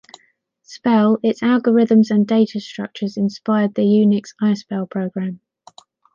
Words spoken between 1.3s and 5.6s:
algorithms and data structures inspired the Unix ispell program.